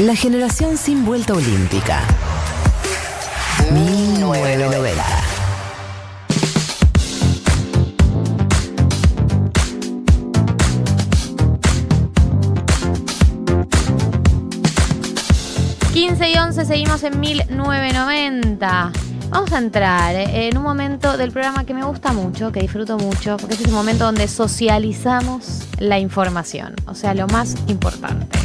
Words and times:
La 0.00 0.16
generación 0.16 0.78
sin 0.78 1.04
vuelta 1.04 1.34
olímpica. 1.34 2.00
1990. 3.70 5.04
y 15.94 16.38
11 16.38 16.64
seguimos 16.64 17.02
en 17.02 17.20
1990. 17.20 18.92
Vamos 19.28 19.52
a 19.52 19.58
entrar 19.58 20.14
eh, 20.14 20.48
en 20.48 20.56
un 20.56 20.62
momento 20.62 21.18
del 21.18 21.30
programa 21.30 21.64
que 21.66 21.74
me 21.74 21.84
gusta 21.84 22.14
mucho, 22.14 22.52
que 22.52 22.60
disfruto 22.60 22.96
mucho, 22.96 23.36
porque 23.36 23.54
es 23.54 23.60
ese 23.60 23.70
momento 23.70 24.04
donde 24.04 24.28
socializamos 24.28 25.64
la 25.78 25.98
información, 25.98 26.74
o 26.86 26.94
sea, 26.94 27.12
lo 27.12 27.26
más 27.26 27.54
importante. 27.66 28.38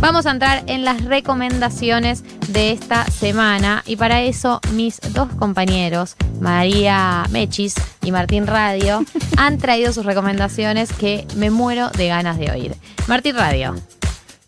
Vamos 0.00 0.26
a 0.26 0.30
entrar 0.30 0.62
en 0.68 0.84
las 0.84 1.04
recomendaciones 1.04 2.22
de 2.48 2.70
esta 2.70 3.04
semana 3.10 3.82
y 3.84 3.96
para 3.96 4.22
eso 4.22 4.60
mis 4.72 5.00
dos 5.12 5.28
compañeros, 5.34 6.16
María 6.40 7.24
Mechis 7.30 7.74
y 8.02 8.12
Martín 8.12 8.46
Radio, 8.46 9.04
han 9.36 9.58
traído 9.58 9.92
sus 9.92 10.06
recomendaciones 10.06 10.92
que 10.92 11.26
me 11.36 11.50
muero 11.50 11.90
de 11.90 12.06
ganas 12.06 12.38
de 12.38 12.50
oír. 12.50 12.76
Martín 13.08 13.36
Radio. 13.36 13.74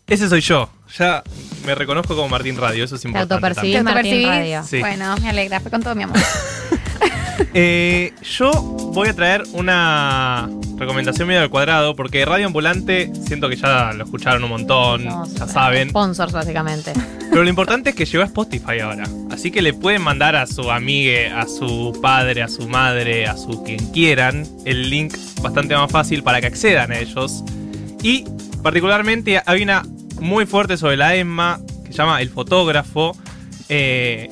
Ese 0.07 0.29
soy 0.29 0.41
yo. 0.41 0.69
Ya 0.97 1.21
me 1.65 1.75
reconozco 1.75 2.15
como 2.15 2.29
Martín 2.29 2.57
Radio, 2.57 2.85
eso 2.85 2.95
es 2.95 3.05
importante. 3.05 3.33
autopercibís 3.33 3.75
también. 3.75 3.95
Martín 3.95 4.27
Radio. 4.27 4.63
Sí. 4.63 4.79
Bueno, 4.79 5.15
me 5.21 5.29
alegra, 5.29 5.59
fue 5.59 5.69
con 5.69 5.83
todo 5.83 5.95
mi 5.95 6.03
amor. 6.03 6.17
Eh, 7.53 8.13
yo 8.23 8.51
voy 8.51 9.09
a 9.09 9.13
traer 9.13 9.43
una 9.53 10.49
recomendación 10.77 11.27
medio 11.27 11.41
al 11.41 11.49
cuadrado, 11.49 11.95
porque 11.95 12.25
Radio 12.25 12.47
Ambulante 12.47 13.11
siento 13.25 13.49
que 13.49 13.55
ya 13.55 13.93
lo 13.93 14.03
escucharon 14.03 14.43
un 14.43 14.49
montón, 14.49 15.03
ya 15.37 15.47
saben. 15.47 15.89
Sponsors, 15.89 16.31
básicamente. 16.33 16.93
Pero 17.29 17.43
lo 17.43 17.49
importante 17.49 17.91
es 17.91 17.95
que 17.95 18.05
llegó 18.05 18.23
a 18.23 18.27
Spotify 18.27 18.79
ahora. 18.81 19.03
Así 19.31 19.51
que 19.51 19.61
le 19.61 19.73
pueden 19.73 20.01
mandar 20.01 20.35
a 20.35 20.47
su 20.47 20.69
amigue, 20.71 21.27
a 21.29 21.45
su 21.47 21.97
padre, 22.01 22.41
a 22.43 22.47
su 22.47 22.67
madre, 22.67 23.27
a 23.27 23.37
su 23.37 23.63
quien 23.63 23.91
quieran, 23.91 24.45
el 24.65 24.89
link 24.89 25.15
bastante 25.41 25.75
más 25.75 25.91
fácil 25.91 26.23
para 26.23 26.41
que 26.41 26.47
accedan 26.47 26.91
a 26.91 26.99
ellos. 26.99 27.43
Y 28.03 28.25
particularmente 28.63 29.41
hay 29.45 29.63
una 29.63 29.83
muy 30.19 30.45
fuerte 30.45 30.77
sobre 30.77 30.97
la 30.97 31.15
ESMA 31.15 31.59
que 31.85 31.91
se 31.91 31.97
llama 31.97 32.21
El 32.21 32.29
Fotógrafo. 32.29 33.15
eh, 33.69 34.29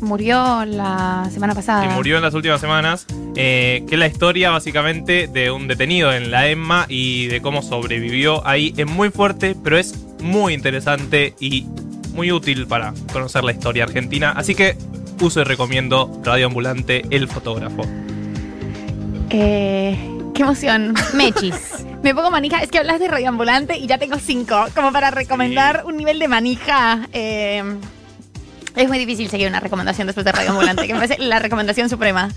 Murió 0.00 0.64
la 0.64 1.28
semana 1.32 1.54
pasada. 1.54 1.86
que 1.88 1.94
murió 1.94 2.16
en 2.16 2.22
las 2.22 2.34
últimas 2.34 2.60
semanas, 2.60 3.06
eh, 3.36 3.84
que 3.88 3.94
es 3.94 3.98
la 3.98 4.06
historia 4.06 4.50
básicamente 4.50 5.26
de 5.28 5.50
un 5.50 5.68
detenido 5.68 6.12
en 6.12 6.30
la 6.30 6.48
EMMA 6.48 6.86
y 6.88 7.26
de 7.26 7.40
cómo 7.42 7.62
sobrevivió 7.62 8.46
ahí. 8.46 8.74
Es 8.76 8.86
muy 8.86 9.10
fuerte, 9.10 9.54
pero 9.62 9.78
es 9.78 9.94
muy 10.20 10.54
interesante 10.54 11.34
y 11.40 11.66
muy 12.14 12.32
útil 12.32 12.66
para 12.66 12.92
conocer 13.12 13.44
la 13.44 13.52
historia 13.52 13.84
argentina. 13.84 14.32
Así 14.32 14.54
que 14.54 14.76
uso 15.20 15.40
y 15.40 15.44
recomiendo 15.44 16.10
Radio 16.24 16.46
Ambulante, 16.46 17.04
el 17.10 17.28
fotógrafo. 17.28 17.82
Eh, 19.30 19.96
qué 20.34 20.42
emoción. 20.42 20.94
Mechis. 21.14 21.84
Me 22.02 22.14
pongo 22.14 22.30
manija. 22.30 22.62
Es 22.62 22.70
que 22.70 22.78
hablas 22.78 22.98
de 22.98 23.08
radioambulante 23.08 23.76
y 23.78 23.86
ya 23.86 23.98
tengo 23.98 24.16
cinco. 24.18 24.66
Como 24.74 24.90
para 24.92 25.10
recomendar 25.10 25.82
un 25.84 25.96
nivel 25.96 26.18
de 26.18 26.28
manija. 26.28 27.06
eh, 27.12 27.62
es 28.82 28.88
muy 28.88 28.98
difícil 28.98 29.28
seguir 29.30 29.48
una 29.48 29.60
recomendación 29.60 30.06
después 30.06 30.24
de 30.24 30.32
radioambulante, 30.32 30.86
que 30.86 30.94
me 30.94 31.00
parece 31.00 31.18
la 31.22 31.38
recomendación 31.38 31.88
suprema. 31.88 32.28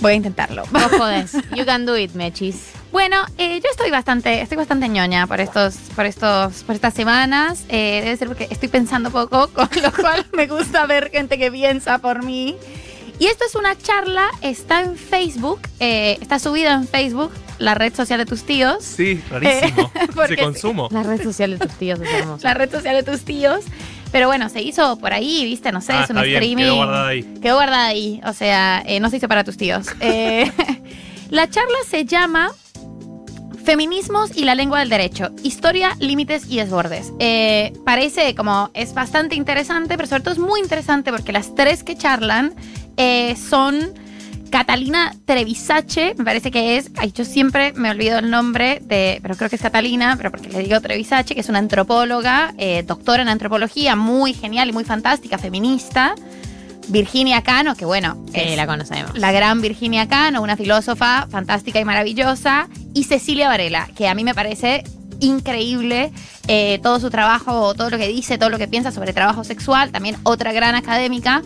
Voy 0.00 0.12
a 0.12 0.14
intentarlo. 0.14 0.64
Vos 0.70 0.84
podés. 0.96 1.32
You 1.54 1.66
can 1.66 1.84
do 1.84 1.96
it, 1.96 2.12
Mechis. 2.14 2.70
Bueno, 2.90 3.16
eh, 3.38 3.60
yo 3.62 3.68
estoy 3.70 3.90
bastante, 3.90 4.40
estoy 4.40 4.56
bastante 4.56 4.88
ñoña 4.88 5.26
por 5.26 5.40
estos, 5.40 5.74
por 5.94 6.06
estos, 6.06 6.62
por 6.64 6.74
estas 6.74 6.94
semanas. 6.94 7.64
Eh, 7.68 8.00
debe 8.02 8.16
ser 8.16 8.26
porque 8.28 8.48
estoy 8.50 8.68
pensando 8.68 9.10
poco, 9.10 9.48
con 9.54 9.68
lo 9.82 9.92
cual 9.92 10.24
me 10.32 10.46
gusta 10.46 10.86
ver 10.86 11.10
gente 11.10 11.38
que 11.38 11.52
piensa 11.52 11.98
por 11.98 12.24
mí. 12.24 12.56
Y 13.18 13.26
esto 13.26 13.44
es 13.46 13.54
una 13.54 13.76
charla, 13.76 14.28
está 14.40 14.80
en 14.80 14.96
Facebook, 14.96 15.60
eh, 15.78 16.16
está 16.22 16.38
subida 16.38 16.72
en 16.72 16.88
Facebook, 16.88 17.30
la 17.58 17.74
red 17.74 17.94
social 17.94 18.18
de 18.18 18.24
tus 18.24 18.44
tíos. 18.44 18.82
Sí, 18.82 19.22
rarísimo. 19.28 19.92
porque- 20.14 20.36
Se 20.36 20.42
consumo. 20.42 20.88
La 20.90 21.02
red 21.02 21.22
social 21.22 21.50
de 21.58 21.66
tus 21.66 21.76
tíos 21.76 22.00
es 22.00 22.08
hermosa. 22.10 22.48
La 22.48 22.54
red 22.54 22.70
social 22.70 22.96
de 22.96 23.02
tus 23.02 23.20
tíos. 23.26 23.64
Pero 24.12 24.26
bueno, 24.26 24.48
se 24.48 24.60
hizo 24.62 24.96
por 24.98 25.12
ahí, 25.12 25.44
viste, 25.44 25.70
no 25.72 25.80
sé, 25.80 25.92
Ah, 25.92 26.04
es 26.04 26.10
un 26.10 26.16
está 26.16 26.26
bien, 26.26 26.36
streaming. 26.42 26.64
quedó 26.64 26.76
guardada 26.76 27.08
ahí. 27.08 27.22
Quedó 27.40 27.54
guardada 27.54 27.86
ahí. 27.86 28.20
O 28.26 28.32
sea, 28.32 28.82
eh, 28.86 28.98
no 29.00 29.08
se 29.10 29.16
hizo 29.18 29.28
para 29.28 29.44
tus 29.44 29.56
tíos. 29.56 29.86
Eh, 30.00 30.50
la 31.30 31.48
charla 31.48 31.76
se 31.88 32.04
llama 32.04 32.50
Feminismos 33.64 34.36
y 34.36 34.44
la 34.44 34.54
lengua 34.54 34.80
del 34.80 34.88
derecho. 34.88 35.30
Historia, 35.44 35.96
límites 36.00 36.46
y 36.48 36.56
desbordes. 36.56 37.12
Eh, 37.20 37.72
parece 37.84 38.34
como 38.34 38.70
es 38.74 38.94
bastante 38.94 39.36
interesante, 39.36 39.96
pero 39.96 40.08
sobre 40.08 40.22
todo 40.22 40.32
es 40.32 40.40
muy 40.40 40.60
interesante 40.60 41.12
porque 41.12 41.32
las 41.32 41.54
tres 41.54 41.84
que 41.84 41.96
charlan 41.96 42.54
son 43.48 43.94
Catalina 44.50 45.14
Trevisache, 45.24 46.14
me 46.18 46.24
parece 46.24 46.50
que 46.50 46.76
es, 46.76 46.90
ay, 46.96 47.12
yo 47.12 47.24
siempre 47.24 47.72
me 47.74 47.90
olvido 47.90 48.18
el 48.18 48.30
nombre 48.30 48.80
de, 48.82 49.20
pero 49.22 49.36
creo 49.36 49.48
que 49.48 49.56
es 49.56 49.62
Catalina, 49.62 50.14
pero 50.16 50.30
porque 50.30 50.48
le 50.48 50.58
digo 50.60 50.80
Trevisache, 50.80 51.34
que 51.34 51.40
es 51.40 51.48
una 51.48 51.58
antropóloga, 51.60 52.52
eh, 52.58 52.82
doctora 52.86 53.22
en 53.22 53.28
antropología, 53.28 53.96
muy 53.96 54.34
genial 54.34 54.68
y 54.68 54.72
muy 54.72 54.84
fantástica, 54.84 55.38
feminista. 55.38 56.14
Virginia 56.88 57.42
Cano, 57.42 57.76
que 57.76 57.84
bueno, 57.84 58.20
Sí, 58.34 58.40
es 58.40 58.56
la 58.56 58.66
conocemos. 58.66 59.16
la 59.16 59.30
gran 59.30 59.60
Virginia 59.60 60.08
Cano, 60.08 60.42
una 60.42 60.56
filósofa 60.56 61.28
fantástica 61.30 61.78
y 61.78 61.84
maravillosa, 61.84 62.68
y 62.94 63.04
Cecilia 63.04 63.48
Varela, 63.48 63.88
que 63.94 64.08
a 64.08 64.14
mí 64.14 64.24
me 64.24 64.34
parece 64.34 64.82
increíble 65.20 66.10
eh, 66.48 66.80
todo 66.82 66.98
su 66.98 67.10
trabajo, 67.10 67.74
todo 67.74 67.90
lo 67.90 67.98
que 67.98 68.08
dice, 68.08 68.38
todo 68.38 68.50
lo 68.50 68.58
que 68.58 68.66
piensa 68.66 68.90
sobre 68.90 69.12
trabajo 69.12 69.44
sexual, 69.44 69.92
también 69.92 70.16
otra 70.24 70.52
gran 70.52 70.74
académica. 70.74 71.42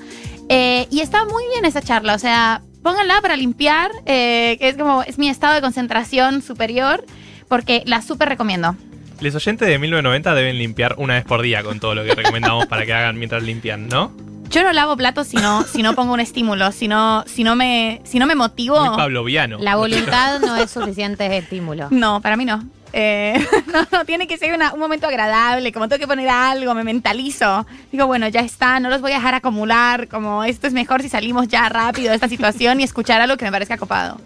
Eh, 0.48 0.86
y 0.90 1.00
está 1.00 1.24
muy 1.26 1.44
bien 1.52 1.64
esa 1.66 1.82
charla, 1.82 2.14
o 2.14 2.18
sea, 2.18 2.62
pónganla 2.84 3.20
para 3.22 3.36
limpiar, 3.36 3.90
eh, 4.04 4.58
es 4.60 4.76
como, 4.76 5.02
es 5.02 5.18
mi 5.18 5.28
estado 5.28 5.54
de 5.54 5.62
concentración 5.62 6.42
superior, 6.42 7.04
porque 7.48 7.82
la 7.86 8.02
súper 8.02 8.28
recomiendo. 8.28 8.76
Los 9.20 9.34
oyentes 9.34 9.66
de 9.66 9.78
1990 9.78 10.34
deben 10.34 10.58
limpiar 10.58 10.94
una 10.98 11.14
vez 11.14 11.24
por 11.24 11.40
día 11.40 11.62
con 11.62 11.80
todo 11.80 11.94
lo 11.94 12.04
que 12.04 12.14
recomendamos 12.14 12.66
para 12.66 12.84
que 12.84 12.92
hagan 12.92 13.16
mientras 13.16 13.42
limpian, 13.42 13.88
¿no? 13.88 14.12
Yo 14.50 14.62
no 14.62 14.72
lavo 14.72 14.96
platos 14.96 15.26
si 15.26 15.36
no, 15.36 15.64
si 15.64 15.82
no 15.82 15.94
pongo 15.94 16.12
un 16.14 16.20
estímulo, 16.20 16.70
si 16.70 16.86
no, 16.86 17.24
si 17.26 17.42
no 17.42 17.56
me, 17.56 18.00
si 18.04 18.18
no 18.18 18.26
me 18.26 18.34
motivo. 18.34 18.78
Muy 18.84 18.96
pavloviano. 18.96 19.58
La 19.58 19.74
voluntad 19.76 20.38
no 20.40 20.54
es 20.56 20.70
suficiente 20.70 21.36
estímulo. 21.36 21.88
No, 21.90 22.20
para 22.20 22.36
mí 22.36 22.44
no. 22.44 22.62
Eh, 22.92 23.44
no, 23.72 23.84
no, 23.90 24.04
tiene 24.04 24.28
que 24.28 24.38
ser 24.38 24.54
una- 24.54 24.72
un 24.72 24.78
momento 24.78 25.08
agradable, 25.08 25.72
como 25.72 25.88
tengo 25.88 25.98
que 25.98 26.06
poner 26.06 26.28
algo, 26.28 26.72
me 26.74 26.84
mentalizo. 26.84 27.66
Digo, 27.90 28.06
bueno, 28.06 28.28
ya 28.28 28.40
está, 28.40 28.78
no 28.78 28.90
los 28.90 29.00
voy 29.00 29.10
a 29.10 29.16
dejar 29.16 29.34
acumular, 29.34 30.06
como 30.06 30.44
esto 30.44 30.68
es 30.68 30.72
mejor 30.72 31.02
si 31.02 31.08
salimos 31.08 31.48
ya 31.48 31.68
rápido 31.68 32.10
de 32.10 32.14
esta 32.14 32.28
situación 32.28 32.80
y 32.80 32.84
escuchar 32.84 33.20
algo 33.20 33.36
que 33.36 33.44
me 33.46 33.50
parezca 33.50 33.76
copado. 33.78 34.20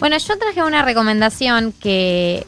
Bueno, 0.00 0.16
yo 0.18 0.38
traje 0.38 0.62
una 0.64 0.82
recomendación 0.82 1.72
que 1.72 2.44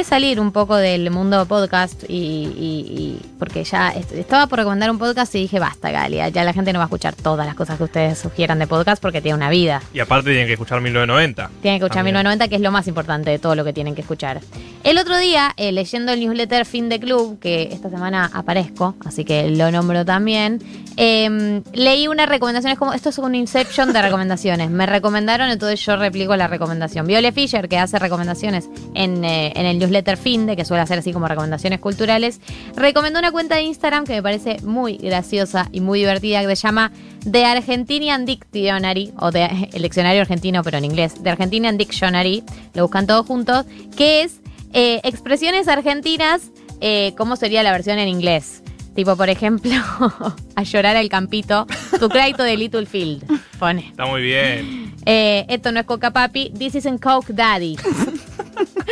a 0.00 0.04
salir 0.04 0.40
un 0.40 0.52
poco 0.52 0.76
del 0.76 1.10
mundo 1.10 1.44
podcast 1.46 2.04
y, 2.08 2.14
y- 2.16 2.86
y- 2.88 3.20
porque 3.38 3.64
ya 3.64 3.90
est- 3.90 4.12
estaba 4.12 4.46
por 4.46 4.58
recomendar 4.58 4.90
un 4.90 4.98
podcast 4.98 5.34
y 5.34 5.40
dije, 5.40 5.58
basta, 5.58 5.90
Galia, 5.90 6.28
ya 6.28 6.44
la 6.44 6.52
gente 6.52 6.72
no 6.72 6.78
va 6.78 6.84
a 6.84 6.86
escuchar 6.86 7.14
todas 7.14 7.46
las 7.46 7.54
cosas 7.54 7.76
que 7.78 7.84
ustedes 7.84 8.18
sugieran 8.18 8.58
de 8.58 8.66
podcast 8.66 9.00
porque 9.02 9.20
tiene 9.20 9.36
una 9.36 9.50
vida. 9.50 9.82
Y 9.92 10.00
aparte 10.00 10.30
tienen 10.30 10.46
que 10.46 10.52
escuchar 10.54 10.80
1990. 10.80 11.50
Tienen 11.60 11.80
que 11.80 11.84
escuchar 11.86 11.98
También. 11.98 12.14
1990, 12.16 12.48
que 12.48 12.54
es 12.56 12.60
lo 12.60 12.70
más 12.70 12.86
importante 12.88 13.30
de 13.30 13.38
todo 13.38 13.54
lo 13.54 13.64
que 13.64 13.72
tienen 13.72 13.94
que 13.94 14.00
escuchar. 14.02 14.40
El 14.84 14.98
otro 14.98 15.16
día, 15.18 15.52
eh, 15.56 15.72
leyendo 15.72 16.12
el 16.12 16.20
newsletter 16.20 16.64
Fin 16.66 16.88
de 16.88 16.98
Club, 17.00 17.38
que 17.38 17.68
esta 17.72 17.90
semana 17.90 18.30
aparezco, 18.32 18.94
así 19.04 19.24
que 19.24 19.50
lo 19.50 19.70
nombro 19.70 20.04
también, 20.04 20.60
eh, 20.96 21.62
leí 21.72 22.06
una 22.08 22.26
recomendación, 22.26 22.72
es 22.72 22.78
como, 22.78 22.92
esto 22.92 23.08
es 23.08 23.18
un 23.18 23.34
Inception 23.34 23.92
de 23.92 24.02
recomendaciones. 24.02 24.70
Me 24.70 24.86
recomendaron, 24.86 25.48
entonces 25.50 25.84
yo 25.84 25.96
replico 25.96 26.36
la 26.36 26.46
recomendación. 26.48 27.06
Viole 27.06 27.32
Fisher, 27.32 27.68
que 27.68 27.78
hace 27.78 27.98
recomendaciones 27.98 28.68
en, 28.94 29.24
eh, 29.24 29.52
en 29.56 29.66
el 29.66 29.78
newsletter 29.82 30.16
Fin 30.16 30.46
de, 30.46 30.56
que 30.56 30.64
suele 30.64 30.82
hacer 30.82 30.98
así 30.98 31.12
como 31.12 31.28
recomendaciones 31.28 31.80
culturales, 31.80 32.40
recomendó 32.76 33.18
una 33.18 33.32
cuenta 33.32 33.56
de 33.56 33.62
Instagram 33.62 34.04
que 34.04 34.14
me 34.14 34.22
parece 34.22 34.58
muy 34.62 34.96
graciosa 34.96 35.68
y 35.72 35.80
muy 35.80 36.00
divertida, 36.00 36.40
que 36.46 36.56
se 36.56 36.66
llama 36.66 36.92
The 37.30 37.44
Argentinian 37.44 38.24
Dictionary, 38.24 39.12
o 39.18 39.30
de, 39.30 39.68
el 39.72 39.82
diccionario 39.82 40.20
argentino, 40.20 40.62
pero 40.62 40.78
en 40.78 40.84
inglés, 40.84 41.14
The 41.22 41.30
Argentinian 41.30 41.76
Dictionary, 41.76 42.42
lo 42.74 42.82
buscan 42.82 43.06
todos 43.06 43.26
juntos, 43.26 43.66
que 43.96 44.22
es 44.22 44.40
eh, 44.72 45.00
expresiones 45.04 45.68
argentinas, 45.68 46.50
eh, 46.80 47.12
¿cómo 47.16 47.36
sería 47.36 47.62
la 47.62 47.72
versión 47.72 47.98
en 47.98 48.08
inglés? 48.08 48.62
Tipo, 48.94 49.16
por 49.16 49.30
ejemplo, 49.30 49.72
a 50.54 50.62
llorar 50.62 50.96
al 50.96 51.08
campito, 51.08 51.66
tu 51.98 52.08
crédito 52.08 52.42
de 52.42 52.56
Littlefield, 52.56 53.24
pone. 53.58 53.88
Está 53.88 54.06
muy 54.06 54.22
bien. 54.22 54.94
Eh, 55.06 55.46
esto 55.48 55.72
no 55.72 55.80
es 55.80 55.86
Coca 55.86 56.10
Papi, 56.10 56.52
this 56.58 56.74
isn't 56.74 57.00
Coke 57.00 57.32
Daddy. 57.32 57.76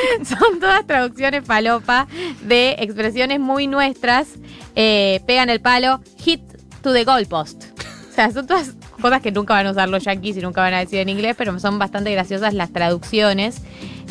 Son 0.24 0.60
todas 0.60 0.86
traducciones 0.86 1.44
falopa 1.44 2.06
de 2.42 2.76
expresiones 2.78 3.40
muy 3.40 3.66
nuestras. 3.66 4.28
Eh, 4.74 5.20
pegan 5.26 5.50
el 5.50 5.60
palo, 5.60 6.00
hit 6.18 6.40
to 6.82 6.92
the 6.92 7.04
goalpost. 7.04 7.64
O 8.10 8.12
sea, 8.12 8.30
son 8.32 8.46
todas 8.46 8.74
cosas 9.00 9.22
que 9.22 9.30
nunca 9.30 9.54
van 9.54 9.68
a 9.68 9.70
usar 9.70 9.88
los 9.88 10.02
yankees 10.02 10.36
y 10.36 10.40
nunca 10.40 10.60
van 10.60 10.74
a 10.74 10.80
decir 10.80 10.98
en 10.98 11.08
inglés, 11.08 11.36
pero 11.38 11.56
son 11.60 11.78
bastante 11.78 12.10
graciosas 12.10 12.54
las 12.54 12.72
traducciones. 12.72 13.62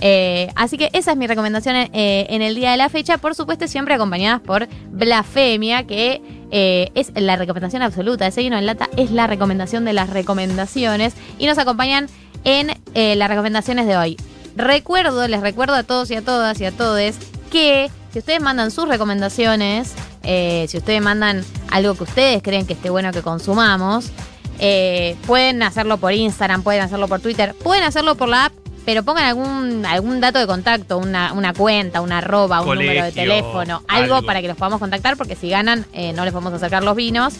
Eh, 0.01 0.49
así 0.55 0.77
que 0.77 0.89
esa 0.93 1.11
es 1.11 1.17
mi 1.17 1.27
recomendación 1.27 1.75
eh, 1.75 2.25
en 2.29 2.41
el 2.41 2.55
día 2.55 2.71
de 2.71 2.77
la 2.77 2.87
fecha, 2.87 3.17
por 3.17 3.35
supuesto 3.35 3.67
siempre 3.67 3.93
acompañadas 3.93 4.39
por 4.39 4.69
Blasfemia, 4.89 5.85
que 5.85 6.21
es 6.51 7.11
la 7.13 7.35
recomendación 7.35 7.81
absoluta. 7.81 8.25
Ese 8.25 8.41
vino 8.41 8.57
en 8.57 8.65
lata 8.65 8.89
es 8.95 9.11
la 9.11 9.27
recomendación 9.27 9.83
de 9.83 9.93
las 9.93 10.09
recomendaciones 10.09 11.13
y 11.37 11.45
nos 11.45 11.57
acompañan 11.57 12.07
en 12.45 12.71
las 12.95 13.29
recomendaciones 13.29 13.85
de 13.85 13.97
hoy. 13.97 14.17
Recuerdo, 14.55 15.27
les 15.27 15.41
recuerdo 15.41 15.75
a 15.75 15.83
todos 15.83 16.11
y 16.11 16.15
a 16.15 16.21
todas 16.21 16.59
y 16.61 16.65
a 16.65 16.71
todes 16.71 17.17
que 17.51 17.89
si 18.11 18.19
ustedes 18.19 18.41
mandan 18.41 18.71
sus 18.71 18.87
recomendaciones, 18.87 19.93
eh, 20.23 20.65
si 20.67 20.77
ustedes 20.77 21.01
mandan 21.01 21.43
algo 21.71 21.95
que 21.95 22.03
ustedes 22.03 22.41
creen 22.41 22.65
que 22.65 22.73
esté 22.73 22.89
bueno 22.89 23.11
que 23.11 23.21
consumamos, 23.21 24.11
eh, 24.59 25.15
pueden 25.25 25.63
hacerlo 25.63 25.97
por 25.97 26.13
Instagram, 26.13 26.63
pueden 26.63 26.81
hacerlo 26.81 27.07
por 27.07 27.19
Twitter, 27.19 27.55
pueden 27.63 27.83
hacerlo 27.83 28.15
por 28.15 28.27
la 28.27 28.45
app, 28.45 28.53
pero 28.85 29.03
pongan 29.03 29.25
algún, 29.25 29.85
algún 29.85 30.19
dato 30.19 30.39
de 30.39 30.47
contacto, 30.47 30.97
una, 30.97 31.33
una 31.33 31.53
cuenta, 31.53 32.01
una 32.01 32.17
arroba, 32.17 32.61
un 32.61 32.75
número 32.75 33.05
de 33.05 33.11
teléfono, 33.11 33.83
algo, 33.87 34.15
algo. 34.15 34.25
para 34.25 34.41
que 34.41 34.47
los 34.47 34.57
podamos 34.57 34.79
contactar, 34.79 35.15
porque 35.15 35.35
si 35.35 35.49
ganan 35.49 35.85
eh, 35.93 36.11
no 36.13 36.25
les 36.25 36.33
podemos 36.33 36.53
acercar 36.53 36.83
los 36.83 36.95
vinos. 36.95 37.35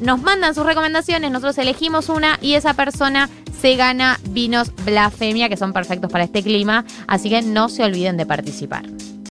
Nos 0.00 0.22
mandan 0.22 0.54
sus 0.54 0.64
recomendaciones, 0.64 1.30
nosotros 1.30 1.58
elegimos 1.58 2.08
una 2.08 2.38
y 2.40 2.54
esa 2.54 2.72
persona 2.74 3.28
se 3.64 3.76
gana 3.76 4.20
vinos 4.28 4.70
blasfemia 4.84 5.48
que 5.48 5.56
son 5.56 5.72
perfectos 5.72 6.12
para 6.12 6.24
este 6.24 6.42
clima, 6.42 6.84
así 7.06 7.30
que 7.30 7.40
no 7.40 7.70
se 7.70 7.82
olviden 7.82 8.18
de 8.18 8.26
participar. 8.26 8.84